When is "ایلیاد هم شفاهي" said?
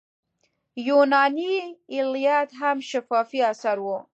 1.93-3.39